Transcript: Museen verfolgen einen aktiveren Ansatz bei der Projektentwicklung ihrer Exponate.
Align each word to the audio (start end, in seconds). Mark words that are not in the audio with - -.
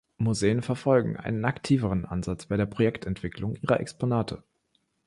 Museen 0.17 0.63
verfolgen 0.63 1.15
einen 1.15 1.45
aktiveren 1.45 2.05
Ansatz 2.05 2.47
bei 2.47 2.57
der 2.57 2.65
Projektentwicklung 2.65 3.55
ihrer 3.57 3.79
Exponate. 3.79 4.41